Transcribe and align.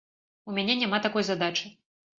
У 0.51 0.55
мяне 0.57 0.79
няма 0.81 1.03
такой 1.07 1.31
задачы. 1.31 1.65